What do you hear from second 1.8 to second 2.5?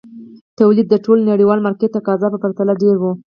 تقاضا په